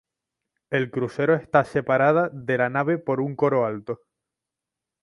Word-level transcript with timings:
El 0.71 0.89
crucero 0.89 1.35
está 1.35 1.63
separada 1.63 2.31
de 2.33 2.57
la 2.57 2.69
nave 2.71 2.97
por 2.97 3.21
un 3.21 3.35
Coro 3.35 3.67
alto. 3.67 4.01